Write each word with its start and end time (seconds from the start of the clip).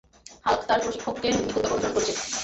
Hulk 0.45 0.61
তার 0.67 0.79
প্রশিক্ষককে 0.83 1.27
নিখুঁতভাবে 1.37 1.73
অনুসরণ 1.75 1.93
করছে। 1.95 2.13